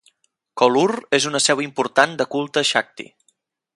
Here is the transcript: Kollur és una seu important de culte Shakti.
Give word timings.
Kollur 0.61 0.93
és 1.17 1.27
una 1.31 1.41
seu 1.47 1.61
important 1.67 2.17
de 2.23 2.27
culte 2.37 2.65
Shakti. 2.71 3.07